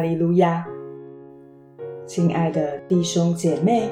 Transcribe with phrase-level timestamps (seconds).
[0.00, 0.66] 路亚！
[2.04, 3.88] 亲爱的弟兄姐妹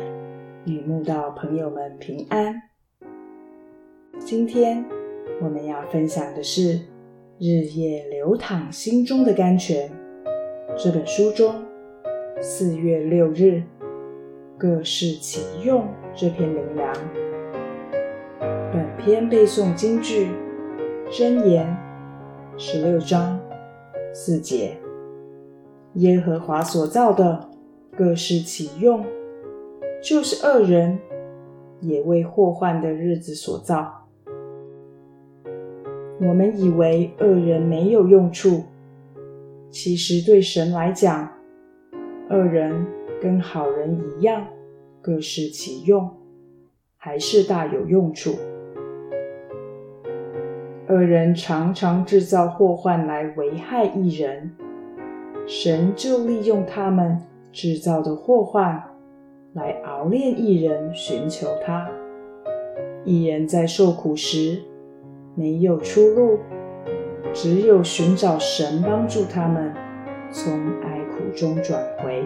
[0.64, 2.54] 与慕道朋友们平安。
[4.18, 4.84] 今天
[5.40, 6.74] 我们要分享的是
[7.38, 9.88] 《日夜流淌心中的甘泉》
[10.76, 11.54] 这本书中
[12.40, 13.62] 四月六日
[14.58, 16.92] 各事其用这篇灵粮。
[18.72, 20.28] 本篇背诵京剧
[21.10, 21.74] 箴言
[22.58, 23.40] 十六章
[24.12, 24.76] 四节。
[25.94, 27.48] 耶和华所造的，
[27.96, 29.04] 各施其用，
[30.02, 30.98] 就是恶人
[31.80, 34.06] 也为祸患的日子所造。
[36.20, 38.62] 我们以为恶人没有用处，
[39.70, 41.28] 其实对神来讲，
[42.28, 42.86] 恶人
[43.20, 44.46] 跟好人一样，
[45.02, 46.08] 各施其用，
[46.96, 48.34] 还是大有用处。
[50.88, 54.52] 恶人常常制造祸患来危害一人。
[55.52, 57.20] 神就利用他们
[57.50, 58.80] 制造的祸患
[59.52, 61.90] 来熬炼一人，寻求他。
[63.04, 64.62] 一人在受苦时
[65.34, 66.38] 没有出路，
[67.32, 69.74] 只有寻找神帮助他们
[70.30, 72.24] 从哀苦中转回。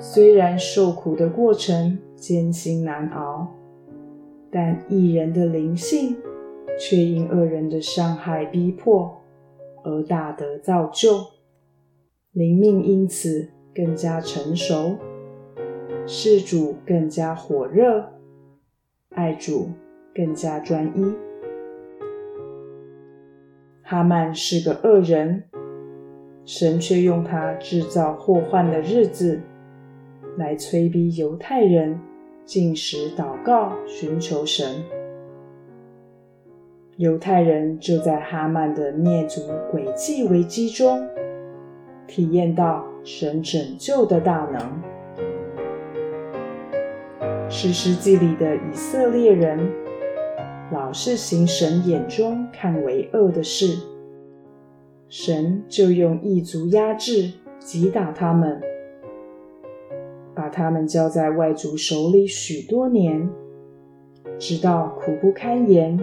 [0.00, 3.48] 虽然受苦的过程艰辛难熬，
[4.48, 6.16] 但一人的灵性
[6.78, 9.12] 却因恶人的伤害逼迫
[9.82, 11.34] 而大得造就。
[12.34, 14.98] 灵命因此更加成熟，
[16.04, 18.04] 事主更加火热，
[19.10, 19.70] 爱主
[20.12, 21.14] 更加专一。
[23.82, 25.44] 哈曼是个恶人，
[26.44, 29.40] 神却用他制造祸患的日子，
[30.36, 31.96] 来催逼犹太人
[32.44, 34.82] 进食祷告，寻求神。
[36.96, 39.40] 犹太人就在哈曼的灭族
[39.72, 41.00] 诡计危机中。
[42.06, 44.82] 体验到神拯救的大能。
[47.48, 49.70] 史诗记里的以色列人，
[50.72, 53.78] 老是行神眼中看为恶的事，
[55.08, 58.60] 神就用异族压制、击打他们，
[60.34, 63.28] 把他们交在外族手里许多年，
[64.38, 66.00] 直到苦不堪言，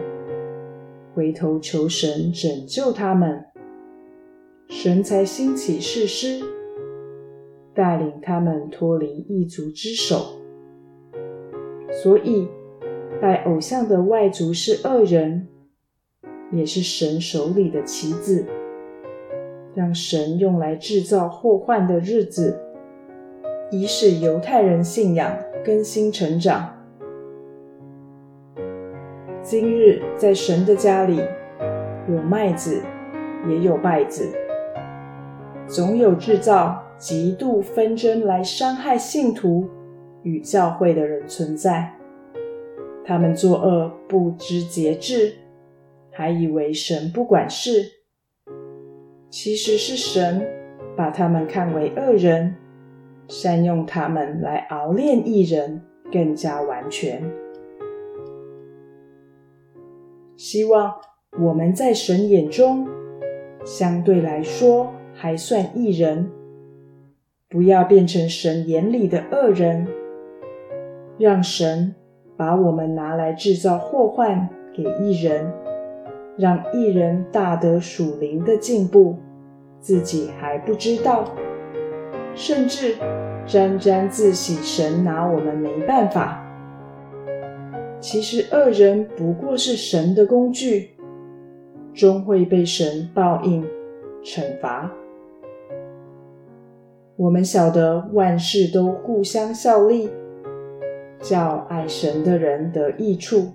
[1.14, 3.51] 回头求神拯救他们。
[4.74, 6.42] 神才兴起誓师，
[7.76, 10.40] 带领他们脱离异族之手。
[11.92, 12.48] 所以，
[13.22, 15.46] 拜偶像的外族是恶人，
[16.54, 18.46] 也是神手里的棋子，
[19.76, 22.58] 让神用来制造祸患的日子，
[23.72, 26.74] 以使犹太人信仰更新成长。
[29.44, 31.20] 今日在神的家里，
[32.10, 32.82] 有麦子，
[33.50, 34.30] 也有稗子。
[35.72, 39.66] 总有制造极度纷争来伤害信徒
[40.22, 41.90] 与教会的人存在。
[43.06, 45.34] 他们作恶不知节制，
[46.12, 47.86] 还以为神不管事。
[49.30, 50.46] 其实是神
[50.98, 52.54] 把他们看为恶人，
[53.30, 57.24] 善用他们来熬炼一人更加完全。
[60.36, 60.94] 希望
[61.40, 62.86] 我们在神眼中，
[63.64, 64.92] 相对来说。
[65.22, 66.32] 还算一人，
[67.48, 69.86] 不要变成神眼里的恶人，
[71.20, 71.94] 让神
[72.36, 75.46] 把我们拿来制造祸患给一人，
[76.40, 79.16] 让一人大得属灵的进步，
[79.80, 81.30] 自己还不知道，
[82.34, 82.96] 甚至
[83.46, 86.44] 沾沾自喜，神拿我们没办法。
[88.00, 90.90] 其实恶人不过是神的工具，
[91.94, 93.64] 终会被神报应
[94.24, 94.92] 惩罚。
[97.22, 100.10] 我们晓得万事都互相效力，
[101.20, 103.52] 叫爱神的人得益处，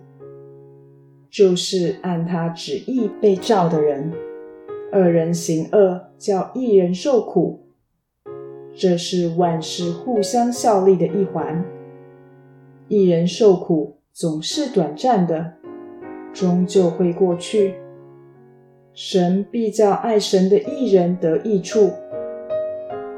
[1.29, 4.13] 就是按他旨意被召的人。
[4.93, 7.67] 恶人行恶，叫一人受苦，
[8.73, 11.65] 这是万事互相效力的一环。
[12.87, 15.55] 一人受苦总是短暂的，
[16.33, 17.75] 终究会过去。
[18.95, 21.91] 神必叫爱神的一人得益处。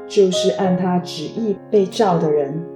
[0.09, 2.68] 就是按他旨意被召的人。